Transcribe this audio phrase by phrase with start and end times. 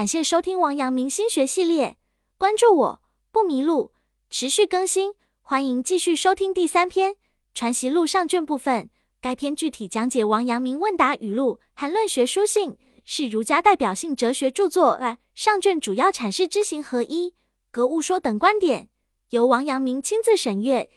[0.00, 1.98] 感谢收听王阳明心学系列，
[2.38, 3.92] 关注我不迷路，
[4.30, 7.12] 持续更新，欢迎继续收听第三篇
[7.52, 8.88] 《传习录》上卷部分。
[9.20, 14.98] 该篇具体讲解王阳明问答语录和论学书信，是儒家代表性哲学著作。
[15.34, 17.34] 上卷主要阐释知行合一、
[17.70, 18.88] 格物说等观点，
[19.28, 20.88] 由王阳明亲自审阅，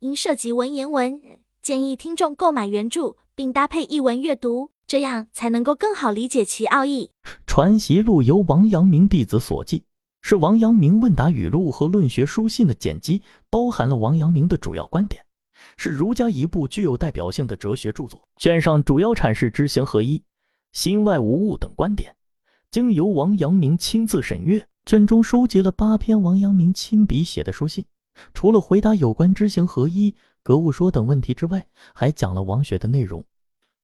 [0.00, 1.18] 因涉及文言文，
[1.62, 4.70] 建议听众购买原著并搭配译文阅读。
[4.90, 7.12] 这样才能够更好理解其奥义。
[7.46, 9.84] 《传习录》由王阳明弟子所记，
[10.20, 15.24] 是王阳明问答语录和论学书信的简辑，包含了王阳明的主要观点，
[15.76, 18.20] 是儒家一部具有代表性的哲学著作。
[18.36, 20.20] 卷上主要阐释知行合一、
[20.72, 22.12] 心外无物等观点，
[22.72, 24.66] 经由王阳明亲自审阅。
[24.86, 27.84] 卷中收集了八篇王阳明亲笔写的书信，
[28.34, 31.64] 除了回答有关知行合一、格物说等问题之外，
[31.94, 33.24] 还讲了王学的内容。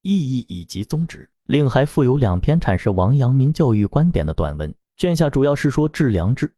[0.07, 4.73] 意义以及宗旨，另还附有两篇阐释王阳明教育观点的短文。
[4.95, 6.49] 卷下主要是说致良知，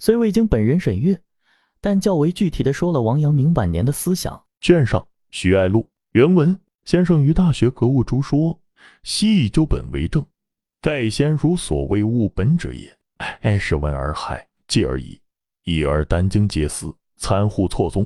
[0.00, 1.16] 虽未经本人审阅，
[1.80, 4.42] 但较为具体的说了王阳明晚年的思想。
[4.60, 8.58] 卷上徐爱录原文：先生于大学格物诸说，
[9.04, 10.26] 悉以究本为证。
[10.82, 12.92] 盖先儒所谓物本者也。
[13.42, 15.20] 哎，是闻而害，继而已，
[15.62, 18.04] 已而殚精竭思，参乎错综，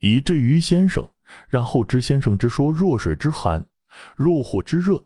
[0.00, 1.08] 以至于先生。
[1.48, 3.64] 然后知先生之说弱水之寒。
[4.16, 5.02] 入火之热，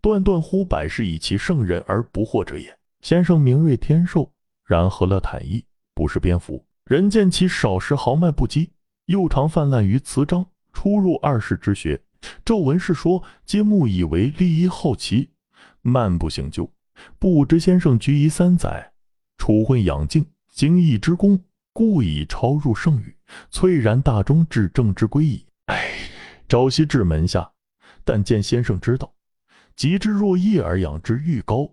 [0.00, 2.76] 断断乎百世以其圣人而不惑者也。
[3.00, 4.30] 先生明锐天授，
[4.64, 6.64] 然何乐坦逸，不是蝙蝠。
[6.84, 8.68] 人见其少时豪迈不羁，
[9.06, 12.00] 又常泛滥于辞章，出入二世之学，
[12.44, 15.30] 骤闻是说，皆慕以为利益好奇，
[15.80, 16.70] 漫不行究。
[17.18, 18.92] 不知先生居夷三载，
[19.38, 21.40] 处混养静，精义之功，
[21.72, 23.16] 故以超入圣域，
[23.50, 25.44] 粹然大中至正之归矣。
[25.66, 25.92] 唉，
[26.48, 27.50] 朝夕至门下。
[28.04, 29.12] 但见先生之道，
[29.76, 31.70] 及之若叶而养之愈高，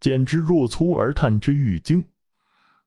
[0.00, 2.04] 见之若粗而探之愈精，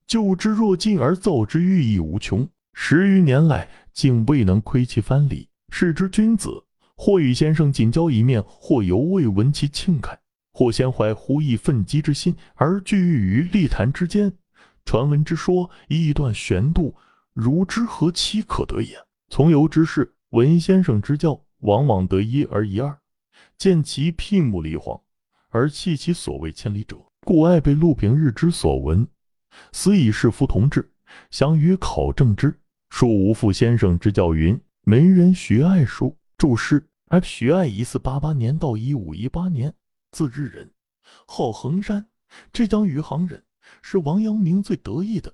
[0.07, 2.47] 就之若近而造之愈益无穷。
[2.73, 5.47] 十余年来，竟未能窥其藩篱。
[5.69, 6.49] 是之君子，
[6.95, 10.17] 或与先生仅交一面，或犹未闻其庆慨，
[10.51, 14.31] 或先怀忽意奋激之心，而聚于立谈之间，
[14.85, 16.95] 传闻之说，意断玄度，
[17.33, 18.95] 如之何其可得也？
[19.29, 21.39] 从游之士，闻先生之教。
[21.63, 22.99] 往往得一而一二，
[23.57, 24.99] 见其辟目离黄，
[25.49, 29.07] 而弃其所谓千里者，故爱被陆平日之所闻，
[29.71, 30.91] 思以是夫同志，
[31.31, 32.59] 想与考证之。
[32.89, 36.15] 数无父先生之教云：没人学爱书。
[36.37, 39.73] 注释：而徐爱一四八八年到一五一八年，
[40.11, 40.69] 字日人，
[41.25, 42.05] 号衡山，
[42.51, 43.41] 浙江余杭人，
[43.81, 45.33] 是王阳明最得意的，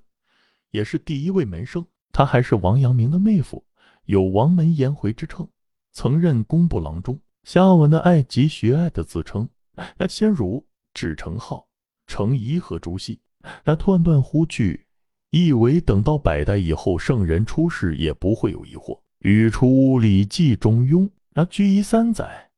[0.70, 1.84] 也是第一位门生。
[2.12, 3.64] 他还是王阳明的妹夫，
[4.04, 5.48] 有王门颜回之称。
[5.92, 9.48] 曾任工部郎中，下文的爱及学爱的自称。
[9.96, 11.64] 那先儒指程颢、
[12.06, 13.18] 程颐和朱熹，
[13.64, 14.86] 那断断乎句，
[15.30, 19.00] 意为等到百代以后圣人出世也不会有疑惑。
[19.20, 19.66] 语出
[20.00, 22.50] 《礼记》中庸，那居一三载，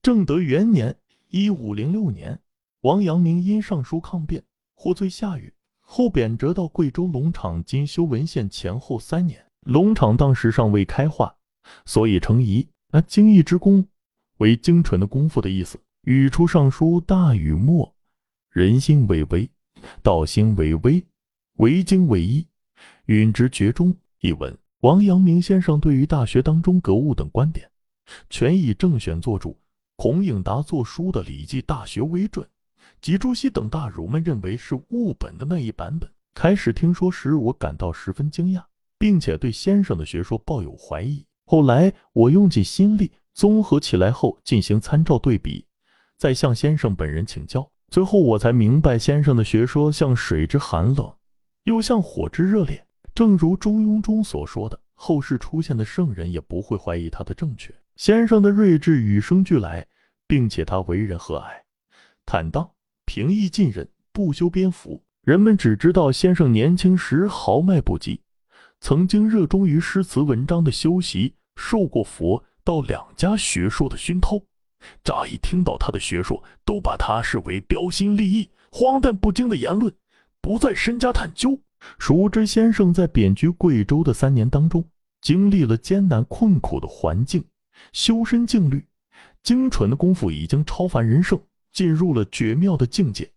[0.00, 0.96] 正德元年
[1.30, 2.38] （一五零六年），
[2.82, 4.42] 王阳明因上书抗辩，
[4.74, 9.44] 获罪下狱，后贬谪到贵州龙场（今修文县）前后三年。
[9.60, 11.34] 龙场当时尚未开化，
[11.84, 12.68] 所以程颐。
[12.94, 13.84] 那精义之功，
[14.36, 15.80] 为精纯的功夫的意思。
[16.02, 17.92] 语出尚书大禹末，
[18.52, 19.50] 人心为微，
[20.00, 21.04] 道心为微，
[21.56, 22.46] 为精为一，
[23.06, 23.92] 允之绝中。
[24.20, 27.68] 一文，王阳明先生对于大学当中格物等观点，
[28.30, 29.58] 全以郑玄作主，
[29.96, 32.48] 孔颖达作书的《礼记大学》为准，
[33.00, 36.08] 及朱熹等大儒们认为是物本的那一版本。
[36.32, 38.62] 开始听说时，我感到十分惊讶，
[38.96, 41.26] 并且对先生的学说抱有怀疑。
[41.44, 45.66] 后来我用尽心力综合起来后进行参照对比，
[46.16, 51.14] 再向先生本人请教，最后我才明白先生的学说像水之寒冷，
[51.64, 52.84] 又像火之热烈。
[53.14, 57.72] 正如《中庸》中所说的，后世出现的圣人也不会怀疑他的正确。
[57.96, 59.86] 先生的睿智与生俱来，
[60.26, 61.44] 并且他为人和蔼、
[62.26, 62.68] 坦荡、
[63.04, 65.00] 平易近人，不修边幅。
[65.22, 68.18] 人们只知道先生年轻时豪迈不羁。
[68.84, 74.38] 曾经热衷于诗词文章的修习，受过佛道两家学说的熏陶。
[75.02, 79.90] 乍一听到他的学说，都把他视为标新立异、荒诞不经的言论，
[80.42, 81.58] 不再深加探究。
[81.98, 84.84] 熟知先生在贬居贵州的三年当中，
[85.22, 87.42] 经历了艰难困苦的环境，
[87.94, 88.84] 修身静虑，
[89.42, 91.40] 精纯的功夫已经超凡人圣，
[91.72, 93.32] 进入了绝妙的境界，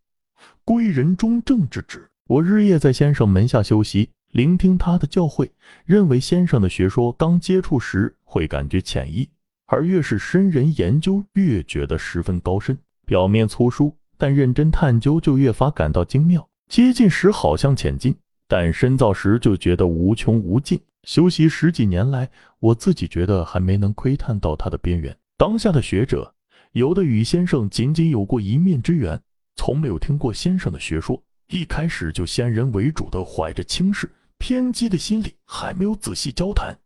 [0.65, 2.05] 归人中正之旨。
[2.27, 4.09] 我日夜在先生门下修习。
[4.31, 5.49] 聆听他的教诲，
[5.85, 9.27] 认为先生的学说刚接触时会感觉浅易，
[9.65, 12.77] 而越是深人研究，越觉得十分高深。
[13.05, 16.47] 表面粗疏，但认真探究就越发感到精妙。
[16.67, 18.13] 接近时好像浅近，
[18.47, 20.79] 但深造时就觉得无穷无尽。
[21.03, 25.17] 修习十几年来，我自己觉得还没能窥探到它的边缘。
[25.37, 26.33] 当下的学者，
[26.73, 29.17] 有的与先生仅仅有过一面之缘，
[29.55, 36.77] 从没有听过先生的学说，一开始就先人为主的怀着轻视、偏激的心理，还没有仔细交谈，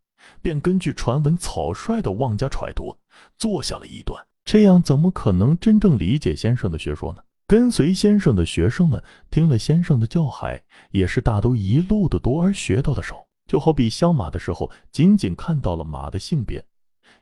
[0.42, 2.98] 便根据传闻草率的妄加揣度，
[3.38, 4.25] 做下了一段。
[4.44, 7.21] 这样怎么可能真正理解先生的学说呢？
[7.48, 10.59] 跟随先生的学生们听了先生的教诲，
[10.92, 13.27] 也是大都一路的多而学到的少。
[13.45, 16.63] 就好比相马的时候，仅仅看到了马的性别、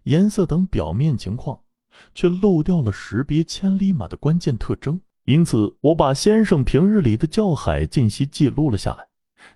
[0.04, 1.60] 颜色等表面情况，
[2.14, 5.02] 却漏掉了识别千里马的关键特征。
[5.26, 9.08] 因此，我把先生平日里的教海信息记录了下来，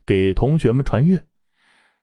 [0.05, 1.25] 给同学们传阅，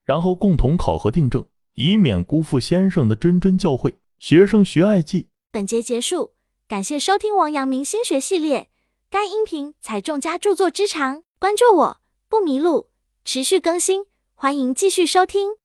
[0.05, 3.95] 然后共同考核订正，以免辜负先生的谆谆教诲。
[4.19, 5.29] 学生学爱记。
[5.51, 6.35] 本节结束。
[6.69, 8.69] 感谢收听王阳明心学系列，
[9.11, 12.91] 该音频采众家著作之长，关注我不迷路，
[13.25, 14.05] 持续更新，
[14.35, 15.60] 欢迎继续收听。